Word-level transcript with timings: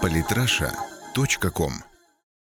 Политраша.ком 0.00 1.72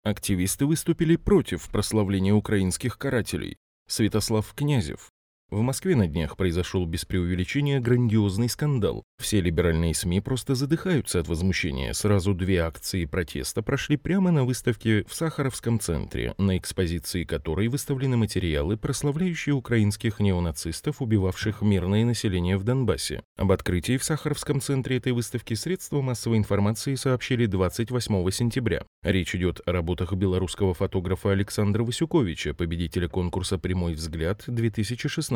Активисты 0.02 0.66
выступили 0.66 1.16
против 1.16 1.68
прославления 1.68 2.32
украинских 2.32 2.98
карателей. 2.98 3.56
Святослав 3.88 4.52
Князев, 4.54 5.10
в 5.50 5.60
Москве 5.60 5.94
на 5.94 6.08
днях 6.08 6.36
произошел 6.36 6.86
без 6.86 7.04
преувеличения 7.04 7.78
грандиозный 7.78 8.48
скандал. 8.48 9.04
Все 9.22 9.40
либеральные 9.40 9.94
СМИ 9.94 10.20
просто 10.20 10.56
задыхаются 10.56 11.20
от 11.20 11.28
возмущения. 11.28 11.92
Сразу 11.92 12.34
две 12.34 12.58
акции 12.58 13.04
протеста 13.04 13.62
прошли 13.62 13.96
прямо 13.96 14.32
на 14.32 14.44
выставке 14.44 15.04
в 15.04 15.14
Сахаровском 15.14 15.78
центре, 15.78 16.34
на 16.36 16.58
экспозиции 16.58 17.22
которой 17.22 17.68
выставлены 17.68 18.16
материалы, 18.16 18.76
прославляющие 18.76 19.54
украинских 19.54 20.18
неонацистов, 20.18 21.00
убивавших 21.00 21.62
мирное 21.62 22.04
население 22.04 22.56
в 22.56 22.64
Донбассе. 22.64 23.22
Об 23.36 23.52
открытии 23.52 23.98
в 23.98 24.04
Сахаровском 24.04 24.60
центре 24.60 24.96
этой 24.96 25.12
выставки 25.12 25.54
средства 25.54 26.02
массовой 26.02 26.38
информации 26.38 26.96
сообщили 26.96 27.46
28 27.46 28.30
сентября. 28.32 28.82
Речь 29.04 29.36
идет 29.36 29.60
о 29.64 29.70
работах 29.70 30.12
белорусского 30.14 30.74
фотографа 30.74 31.30
Александра 31.30 31.84
Васюковича, 31.84 32.52
победителя 32.52 33.08
конкурса 33.08 33.58
«Прямой 33.58 33.94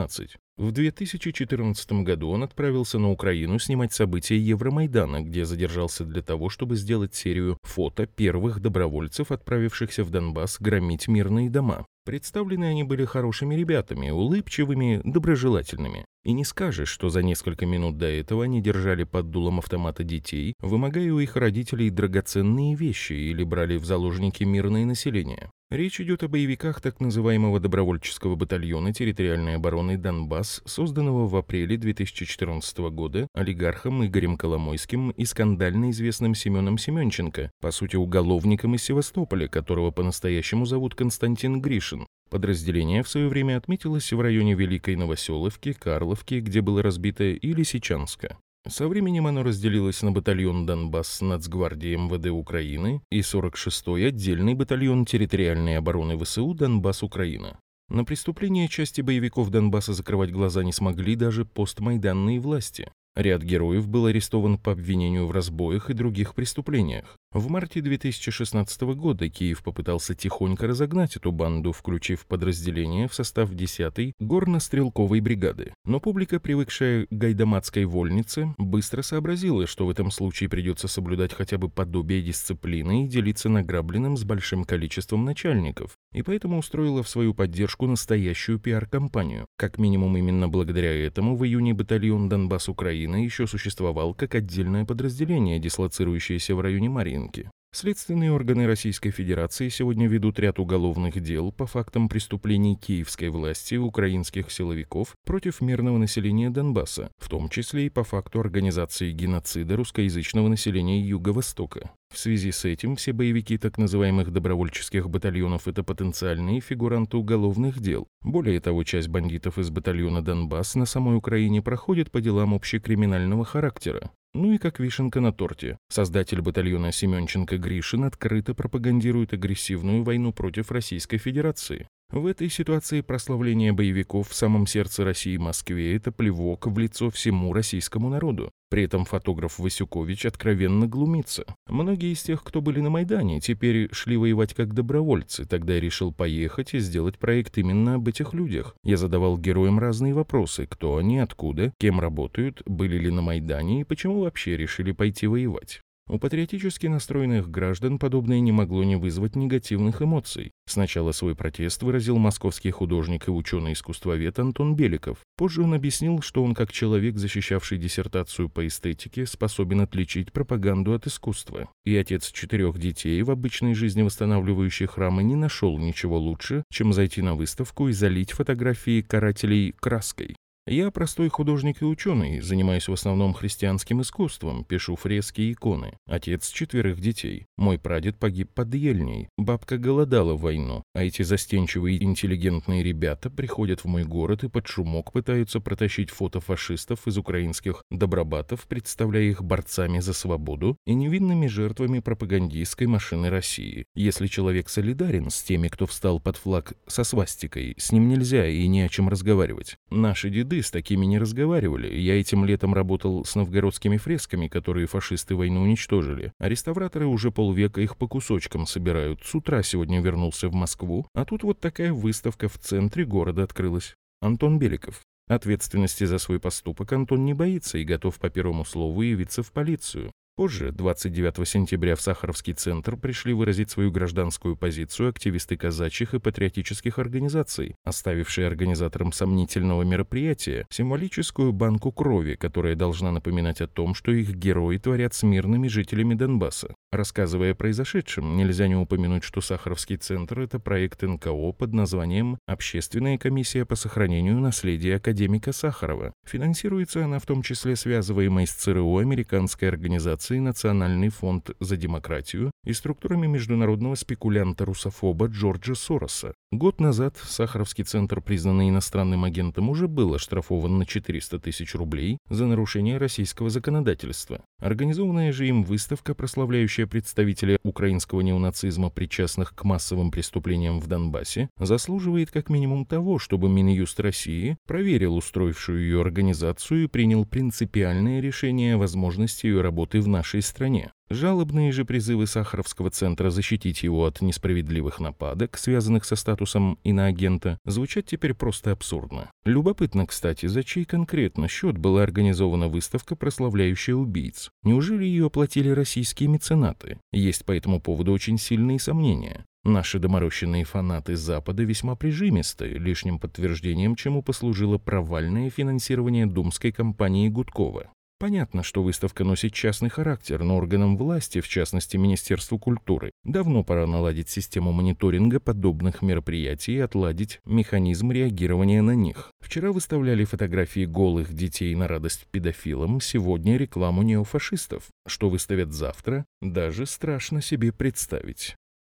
взгляд-2016». 0.07 0.39
В 0.57 0.73
2014 0.73 1.93
году 2.05 2.29
он 2.31 2.43
отправился 2.43 2.99
на 2.99 3.11
Украину 3.11 3.59
снимать 3.59 3.93
события 3.93 4.37
Евромайдана, 4.37 5.23
где 5.23 5.45
задержался 5.45 6.05
для 6.05 6.21
того, 6.23 6.51
чтобы 6.51 6.77
сделать 6.77 7.15
серию 7.15 7.57
фото 7.63 8.07
первых 8.07 8.61
добровольцев, 8.61 9.33
отправившихся 9.33 10.05
в 10.05 10.11
Донбасс 10.11 10.59
громить 10.61 11.09
мирные 11.09 11.49
дома. 11.49 11.87
Представлены 12.11 12.65
они 12.65 12.83
были 12.83 13.05
хорошими 13.05 13.55
ребятами, 13.55 14.11
улыбчивыми, 14.11 15.01
доброжелательными. 15.05 16.07
И 16.25 16.33
не 16.33 16.45
скажешь, 16.45 16.89
что 16.89 17.09
за 17.09 17.23
несколько 17.23 17.67
минут 17.67 17.99
до 17.99 18.07
этого 18.07 18.43
они 18.43 18.61
держали 18.61 19.05
под 19.05 19.31
дулом 19.31 19.61
автомата 19.61 20.03
детей, 20.03 20.55
вымогая 20.59 21.13
у 21.13 21.21
их 21.21 21.37
родителей 21.37 21.89
драгоценные 21.89 22.75
вещи 22.75 23.13
или 23.13 23.45
брали 23.45 23.77
в 23.77 23.85
заложники 23.85 24.43
мирное 24.43 24.85
население. 24.85 25.51
Речь 25.71 26.01
идет 26.01 26.25
о 26.25 26.29
боевиках 26.29 26.81
так 26.81 26.99
называемого 26.99 27.61
добровольческого 27.61 28.35
батальона 28.35 28.93
территориальной 28.93 29.55
обороны 29.55 29.97
«Донбасс», 29.97 30.63
созданного 30.65 31.29
в 31.29 31.37
апреле 31.37 31.77
2014 31.77 32.79
года 32.91 33.29
олигархом 33.35 34.05
Игорем 34.05 34.37
Коломойским 34.37 35.11
и 35.11 35.25
скандально 35.25 35.93
известным 35.93 36.35
Семеном 36.35 36.77
Семенченко, 36.77 37.53
по 37.61 37.71
сути 37.71 37.95
уголовником 37.95 38.75
из 38.75 38.83
Севастополя, 38.83 39.47
которого 39.47 39.93
по-настоящему 39.93 40.67
зовут 40.67 40.97
Константин 40.97 41.61
Гришин. 41.61 42.00
Подразделение 42.31 43.03
в 43.03 43.09
свое 43.09 43.29
время 43.29 43.57
отметилось 43.57 44.13
в 44.13 44.21
районе 44.21 44.55
Великой 44.55 44.97
Новоселовки, 44.97 45.73
Карловки, 45.73 46.41
где 46.41 46.61
было 46.61 46.83
разбито, 46.83 47.25
и 47.25 47.53
Лисичанска. 47.53 48.39
Со 48.69 48.89
временем 48.89 49.27
оно 49.27 49.43
разделилось 49.43 50.03
на 50.03 50.13
батальон 50.13 50.67
Донбасс 50.67 51.23
Нацгвардии 51.23 51.97
МВД 51.97 52.27
Украины 52.27 53.03
и 53.11 53.21
46-й 53.21 54.07
отдельный 54.07 54.55
батальон 54.55 55.07
территориальной 55.07 55.79
обороны 55.79 56.17
ВСУ 56.23 56.53
Донбасс 56.55 57.03
Украина. 57.03 57.59
На 57.89 58.05
преступления 58.05 58.69
части 58.69 59.01
боевиков 59.01 59.51
Донбасса 59.51 59.95
закрывать 59.95 60.31
глаза 60.31 60.63
не 60.63 60.73
смогли 60.73 61.17
даже 61.17 61.45
постмайданные 61.45 62.39
власти. 62.39 62.93
Ряд 63.17 63.43
героев 63.43 63.89
был 63.89 64.07
арестован 64.07 64.59
по 64.59 64.73
обвинению 64.73 65.27
в 65.27 65.33
разбоях 65.33 65.91
и 65.91 65.95
других 65.95 66.35
преступлениях. 66.35 67.17
В 67.33 67.49
марте 67.49 67.81
2016 67.81 68.83
года 68.97 69.29
Киев 69.29 69.63
попытался 69.63 70.17
тихонько 70.17 70.67
разогнать 70.67 71.15
эту 71.15 71.31
банду, 71.31 71.71
включив 71.71 72.27
подразделение 72.27 73.07
в 73.07 73.15
состав 73.15 73.53
10-й 73.53 74.15
горно-стрелковой 74.19 75.21
бригады. 75.21 75.73
Но 75.85 76.01
публика, 76.01 76.41
привыкшая 76.41 77.07
к 77.07 77.09
гайдамацкой 77.13 77.85
вольнице, 77.85 78.53
быстро 78.59 79.03
сообразила, 79.03 79.69
что 79.69 79.87
в 79.87 79.91
этом 79.91 80.11
случае 80.11 80.49
придется 80.49 80.89
соблюдать 80.89 81.33
хотя 81.33 81.57
бы 81.57 81.69
подобие 81.69 82.21
дисциплины 82.21 83.05
и 83.05 83.09
делиться 83.09 83.49
награбленным 83.49 84.17
с 84.17 84.25
большим 84.25 84.65
количеством 84.65 85.25
начальников, 85.25 85.99
и 86.13 86.23
поэтому 86.23 86.59
устроила 86.59 87.05
в 87.05 87.09
свою 87.09 87.33
поддержку 87.33 87.87
настоящую 87.87 88.59
пиар-компанию. 88.59 89.47
Как 89.57 89.79
минимум 89.79 90.17
именно 90.17 90.49
благодаря 90.49 90.93
этому 91.07 91.37
в 91.37 91.45
июне 91.45 91.75
батальон 91.75 92.29
Донбасс 92.29 92.69
Украины 92.69 93.19
еще 93.23 93.47
существовал 93.47 94.15
как 94.15 94.35
отдельное 94.35 94.85
подразделение, 94.85 95.61
дислоцирующееся 95.61 96.57
в 96.57 96.61
районе 96.61 96.89
Марин 96.89 97.20
рынке. 97.21 97.51
Следственные 97.73 98.33
органы 98.33 98.67
Российской 98.67 99.11
Федерации 99.11 99.69
сегодня 99.69 100.09
ведут 100.09 100.41
ряд 100.41 100.59
уголовных 100.59 101.21
дел 101.21 101.53
по 101.53 101.67
фактам 101.67 102.09
преступлений 102.09 102.75
киевской 102.75 103.29
власти 103.29 103.75
и 103.75 103.79
украинских 103.79 104.51
силовиков 104.51 105.15
против 105.25 105.61
мирного 105.61 105.97
населения 105.97 106.51
Донбасса, 106.51 107.11
в 107.19 107.29
том 107.29 107.49
числе 107.49 107.87
и 107.87 107.91
по 107.91 108.03
факту 108.03 108.41
организации 108.41 109.13
геноцида 109.13 109.77
русскоязычного 109.77 110.49
населения 110.49 111.01
Юго-Востока. 111.01 111.93
В 112.13 112.19
связи 112.19 112.51
с 112.51 112.65
этим 112.65 112.97
все 112.97 113.13
боевики 113.13 113.57
так 113.57 113.79
называемых 113.79 114.33
добровольческих 114.33 115.09
батальонов– 115.09 115.67
это 115.69 115.85
потенциальные 115.85 116.61
фигуранты 116.61 117.17
уголовных 117.17 117.81
дел. 117.81 118.09
Более 118.23 118.61
того, 118.61 118.83
часть 118.83 119.09
бандитов 119.09 119.59
из 119.59 119.71
батальона 119.71 120.23
«Донбасс» 120.23 120.75
на 120.75 120.87
самой 120.87 121.17
Украине 121.17 121.63
проходит 121.63 122.11
по 122.11 122.21
делам 122.21 122.53
общекриминального 122.53 123.45
характера. 123.45 124.11
Ну 124.35 124.53
и 124.53 124.59
как 124.59 124.81
вишенка 124.81 125.21
на 125.21 125.33
торте. 125.33 125.79
Создатель 125.89 126.41
батальона 126.41 126.93
Семенченко 126.93 127.59
Гришин 127.59 128.05
открыто 128.05 128.55
пропагандирует 128.55 129.33
агрессивную 129.33 130.03
войну 130.03 130.33
против 130.33 130.71
Российской 130.73 131.19
Федерации. 131.19 131.89
В 132.13 132.27
этой 132.27 132.49
ситуации 132.49 133.03
прославление 133.03 133.73
боевиков 133.73 134.29
в 134.29 134.35
самом 134.35 134.67
сердце 134.67 135.05
России 135.05 135.37
Москве– 135.37 135.95
это 135.97 136.11
плевок 136.11 136.67
в 136.67 136.77
лицо 136.77 137.09
всему 137.09 137.53
российскому 137.53 138.09
народу. 138.09 138.51
При 138.69 138.83
этом 138.83 139.05
фотограф 139.05 139.61
Васюкович 139.61 140.27
откровенно 140.27 140.89
глумится. 140.89 141.45
Многие 141.69 142.13
из 142.13 142.23
тех, 142.25 142.43
кто 142.43 142.61
были 142.61 142.81
на 142.81 142.91
Майдане, 142.91 143.41
теперь 143.41 143.89
шли 143.93 144.17
воевать 144.17 144.55
как 144.55 144.75
добровольцы. 144.75 145.45
Тогда 145.45 145.75
я 145.75 145.81
решил 145.81 146.13
поехать 146.13 146.75
и 146.75 146.81
сделать 146.81 147.17
проект 147.17 147.59
именно 147.59 147.95
об 147.95 148.09
этих 148.09 148.35
людях. 148.35 148.75
Я 148.83 148.97
задавал 148.97 149.39
героям 149.39 149.79
разные 149.79 150.13
вопросы. 150.13 150.67
Кто 150.67 150.97
они, 150.97 151.21
откуда, 151.21 151.73
кем 151.79 152.01
работают, 152.01 152.61
были 152.67 152.99
ли 152.99 153.11
на 153.11 153.23
Майдане 153.23 153.83
и 153.83 153.85
почему 153.85 154.23
вообще 154.23 154.57
решили 154.57 154.91
пойти 154.91 155.29
воевать. 155.29 155.81
У 156.11 156.19
патриотически 156.19 156.89
настроенных 156.89 157.49
граждан 157.49 157.97
подобное 158.01 158.41
не 158.41 158.51
могло 158.51 158.83
не 158.83 158.97
вызвать 158.97 159.37
негативных 159.37 160.03
эмоций. 160.03 160.51
Сначала 160.67 161.13
свой 161.13 161.37
протест 161.37 161.85
выразил 161.85 162.19
московский 162.19 162.73
художник 162.73 163.29
и 163.29 163.31
ученый-искусствовед 163.31 164.37
Антон 164.41 164.75
Беликов. 164.75 165.19
Позже 165.37 165.63
он 165.63 165.73
объяснил, 165.73 166.21
что 166.21 166.43
он, 166.43 166.55
как 166.55 166.73
человек, 166.73 167.17
защищавший 167.17 167.79
диссертацию 167.79 168.49
по 168.49 168.67
эстетике, 168.67 169.25
способен 169.25 169.83
отличить 169.83 170.33
пропаганду 170.33 170.95
от 170.95 171.07
искусства. 171.07 171.69
И 171.85 171.95
отец 171.95 172.33
четырех 172.33 172.77
детей 172.77 173.23
в 173.23 173.31
обычной 173.31 173.75
жизни 173.75 174.03
восстанавливающей 174.03 174.87
храмы 174.87 175.23
не 175.23 175.37
нашел 175.37 175.79
ничего 175.79 176.19
лучше, 176.19 176.65
чем 176.73 176.93
зайти 176.93 177.23
на 177.23 177.37
выставку 177.37 177.87
и 177.87 177.93
залить 177.93 178.33
фотографии 178.33 179.03
карателей 179.03 179.77
краской. 179.79 180.35
Я 180.71 180.93
простой 180.93 181.29
художник 181.31 181.83
и 181.83 181.85
ученый, 181.85 182.39
занимаюсь 182.39 182.87
в 182.87 182.93
основном 182.93 183.35
христианским 183.35 184.03
искусством, 184.03 184.65
пишу 184.65 184.95
фрески 184.95 185.41
и 185.41 185.53
иконы. 185.53 185.95
Отец 186.07 186.49
четверых 186.49 187.01
детей. 187.01 187.47
Мой 187.57 187.77
прадед 187.77 188.21
погиб 188.21 188.53
под 188.55 188.73
Ельней. 188.73 189.29
Бабка 189.37 189.79
голодала 189.79 190.35
в 190.35 190.43
войну. 190.43 190.85
А 190.95 191.03
эти 191.03 191.23
застенчивые 191.23 192.01
интеллигентные 192.01 192.85
ребята 192.85 193.31
приходят 193.31 193.81
в 193.81 193.87
мой 193.87 194.05
город 194.05 194.45
и 194.45 194.49
под 194.49 194.69
шумок 194.69 195.11
пытаются 195.11 195.59
протащить 195.59 196.11
фото 196.11 196.39
фашистов 196.39 197.09
из 197.09 197.19
украинских 197.19 197.83
добробатов, 197.91 198.69
представляя 198.69 199.25
их 199.25 199.43
борцами 199.43 199.99
за 199.99 200.13
свободу 200.13 200.77
и 200.87 200.95
невинными 200.95 201.49
жертвами 201.49 201.99
пропагандистской 201.99 202.87
машины 202.87 203.29
России. 203.29 203.87
Если 203.97 204.29
человек 204.29 204.69
солидарен 204.69 205.31
с 205.31 205.43
теми, 205.43 205.67
кто 205.67 205.87
встал 205.87 206.21
под 206.21 206.37
флаг 206.37 206.75
со 206.87 207.03
свастикой, 207.03 207.75
с 207.77 207.91
ним 207.91 208.09
нельзя 208.09 208.47
и 208.47 208.69
не 208.69 208.83
о 208.83 208.89
чем 208.89 209.09
разговаривать. 209.09 209.77
Наши 209.91 210.31
деды 210.31 210.60
с 210.63 210.71
такими 210.71 211.07
не 211.07 211.19
разговаривали. 211.19 211.95
Я 211.95 212.19
этим 212.19 212.45
летом 212.45 212.75
работал 212.75 213.25
с 213.25 213.35
новгородскими 213.35 213.97
фресками, 213.97 214.49
которые 214.49 214.87
фашисты 214.87 215.35
войну 215.35 215.63
уничтожили. 215.63 216.33
А 216.39 216.49
реставраторы 216.49 217.07
уже 217.07 217.31
полвека 217.31 217.81
их 217.81 217.97
по 217.97 218.09
кусочкам 218.09 218.67
собирают. 218.67 219.23
С 219.25 219.35
утра 219.35 219.63
сегодня 219.63 220.01
вернулся 220.01 220.49
в 220.49 220.55
Москву, 220.55 221.07
а 221.15 221.25
тут 221.25 221.43
вот 221.43 221.61
такая 221.61 221.93
выставка 221.93 222.49
в 222.49 222.59
центре 222.59 223.05
города 223.05 223.43
открылась. 223.43 223.95
Антон 224.21 224.59
Беликов. 224.59 225.01
Ответственности 225.29 226.05
за 226.05 226.19
свой 226.19 226.41
поступок 226.41 226.93
Антон 226.93 227.25
не 227.25 227.35
боится 227.35 227.79
и 227.79 227.85
готов 227.85 228.19
по 228.19 228.31
первому 228.31 228.65
слову 228.65 229.03
явиться 229.03 229.45
в 229.45 229.53
полицию. 229.53 230.11
Позже, 230.41 230.73
29 230.73 231.47
сентября, 231.47 231.95
в 231.97 232.01
Сахаровский 232.01 232.55
центр 232.55 232.97
пришли 232.97 233.35
выразить 233.35 233.71
свою 233.71 233.91
гражданскую 233.91 234.57
позицию 234.57 235.11
активисты 235.11 235.59
казачьих 235.59 236.15
и 236.15 236.19
патриотических 236.19 236.99
организаций, 236.99 237.75
оставившие 237.85 238.47
организаторам 238.47 239.13
сомнительного 239.13 239.83
мероприятия 239.83 240.67
символическую 240.71 241.53
банку 241.53 241.93
крови, 241.93 242.37
которая 242.37 242.75
должна 242.75 243.13
напоминать 243.13 243.61
о 243.61 243.67
том, 243.67 243.95
что 243.95 244.13
их 244.13 244.35
герои 244.35 244.79
творят 244.79 245.13
с 245.13 245.25
мирными 245.25 245.69
жителями 245.69 246.15
Донбасса. 246.15 246.75
Рассказывая 246.91 247.53
о 247.53 247.55
произошедшем, 247.55 248.39
нельзя 248.39 248.67
не 248.67 248.77
упомянуть, 248.77 249.25
что 249.25 249.43
Сахаровский 249.43 249.99
центр– 249.99 250.41
это 250.41 250.59
проект 250.59 251.03
НКО 251.03 251.53
под 251.53 251.75
названием 251.75 252.39
«Общественная 252.47 253.19
комиссия 253.19 253.67
по 253.67 253.77
сохранению 253.77 254.41
наследия 254.41 254.97
академика 254.97 255.53
Сахарова». 255.53 256.15
Финансируется 256.27 257.05
она 257.05 257.19
в 257.19 257.27
том 257.27 257.43
числе 257.43 257.77
связываемой 257.77 258.47
с 258.47 258.53
ЦРУ 258.53 258.97
американской 258.97 259.69
организацией 259.69 260.30
организации 260.31 260.39
«Национальный 260.39 261.09
фонд 261.09 261.51
за 261.61 261.77
демократию» 261.77 262.51
и 262.65 262.73
структурами 262.73 263.27
международного 263.27 263.95
спекулянта-русофоба 263.95 265.27
Джорджа 265.27 265.75
Сороса. 265.75 266.35
Год 266.53 266.81
назад 266.81 267.17
Сахаровский 267.17 267.85
центр, 267.85 268.21
признанный 268.21 268.69
иностранным 268.69 269.25
агентом, 269.25 269.71
уже 269.71 269.89
был 269.89 270.15
оштрафован 270.15 270.79
на 270.79 270.87
400 270.87 271.39
тысяч 271.39 271.75
рублей 271.75 272.19
за 272.29 272.47
нарушение 272.47 272.99
российского 272.99 273.51
законодательства. 273.51 274.43
Организованная 274.59 275.33
же 275.33 275.49
им 275.49 275.63
выставка, 275.63 276.15
прославляющая 276.15 276.87
представителей 276.87 277.59
украинского 277.63 278.21
неонацизма, 278.21 278.91
причастных 278.91 279.55
к 279.55 279.65
массовым 279.65 280.11
преступлениям 280.11 280.81
в 280.81 280.87
Донбассе, 280.87 281.49
заслуживает 281.59 282.31
как 282.31 282.51
минимум 282.51 282.85
того, 282.85 283.19
чтобы 283.19 283.49
Минюст 283.49 283.99
России 284.01 284.57
проверил 284.67 285.17
устроившую 285.17 285.81
ее 285.81 286.01
организацию 286.01 286.85
и 286.85 286.89
принял 286.89 287.25
принципиальное 287.25 288.21
решение 288.21 288.75
о 288.75 288.79
возможности 288.79 289.47
ее 289.47 289.63
работы 289.63 290.01
в 290.01 290.09
нашей 290.09 290.20
стране. 290.23 290.93
Жалобные 291.09 291.73
же 291.73 291.85
призывы 291.85 292.29
Сахаровского 292.29 292.91
центра 292.91 293.31
защитить 293.31 293.83
его 293.83 294.07
от 294.07 294.21
несправедливых 294.21 295.01
нападок, 295.01 295.59
связанных 295.59 296.05
со 296.05 296.15
статусом 296.15 296.79
иноагента, 296.85 297.59
звучат 297.65 298.07
теперь 298.07 298.35
просто 298.35 298.71
абсурдно. 298.71 299.29
Любопытно, 299.45 300.07
кстати, 300.07 300.47
за 300.47 300.63
чей 300.63 300.85
конкретно 300.85 301.49
счет 301.49 301.77
была 301.79 302.05
организована 302.05 302.69
выставка, 302.69 303.17
прославляющая 303.17 303.95
убийц. 303.95 304.51
Неужели 304.63 305.05
ее 305.05 305.27
оплатили 305.27 305.71
российские 305.71 306.29
меценаты? 306.29 306.99
Есть 307.13 307.45
по 307.45 307.53
этому 307.53 307.81
поводу 307.81 308.13
очень 308.13 308.39
сильные 308.39 308.79
сомнения. 308.79 309.45
Наши 309.65 309.99
доморощенные 309.99 310.65
фанаты 310.65 311.17
Запада 311.17 311.65
весьма 311.65 311.95
прижимисты, 311.95 312.67
лишним 312.67 313.19
подтверждением 313.19 313.95
чему 313.95 314.23
послужило 314.23 314.79
провальное 314.79 315.51
финансирование 315.51 316.25
думской 316.25 316.73
кампании 316.73 317.29
Гудкова. 317.29 317.91
Понятно, 318.21 318.63
что 318.63 318.83
выставка 318.83 319.25
носит 319.25 319.55
частный 319.55 319.89
характер, 319.89 320.45
но 320.45 320.59
органам 320.59 320.99
власти, 320.99 321.41
в 321.41 321.49
частности 321.49 321.97
Министерству 321.97 322.59
культуры, 322.59 323.13
давно 323.25 323.65
пора 323.65 323.87
наладить 323.87 324.29
систему 324.29 324.73
мониторинга 324.73 325.41
подобных 325.41 326.03
мероприятий 326.03 326.75
и 326.75 326.81
отладить 326.81 327.41
механизм 327.47 328.13
реагирования 328.13 328.83
на 328.83 328.95
них. 328.95 329.31
Вчера 329.41 329.73
выставляли 329.73 330.25
фотографии 330.25 330.85
голых 330.85 331.33
детей 331.33 331.75
на 331.75 331.89
радость 331.89 332.27
педофилам, 332.31 333.01
сегодня 333.01 333.57
рекламу 333.57 334.03
неофашистов. 334.03 334.85
Что 335.07 335.31
выставят 335.31 335.73
завтра, 335.73 336.27
даже 336.43 336.85
страшно 336.85 337.41
себе 337.41 337.73
представить. 337.73 338.55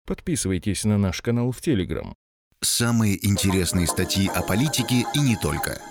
Подписывайтесь 0.07 0.85
на 0.85 0.97
наш 0.97 1.21
канал 1.21 1.53
в 1.53 1.61
Телеграм. 1.61 2.15
Самые 2.63 3.23
интересные 3.27 3.87
статьи 3.87 4.31
о 4.35 4.41
политике 4.41 5.05
и 5.15 5.19
не 5.19 5.37
только– 5.37 5.79